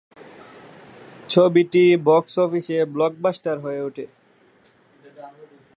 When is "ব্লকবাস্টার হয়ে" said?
2.93-3.81